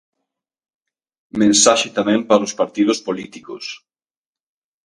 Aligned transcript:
Mensaxe 1.41 1.87
tamén 1.97 2.21
para 2.29 2.47
os 2.47 2.57
partidos 2.59 2.99
políticos. 3.07 3.63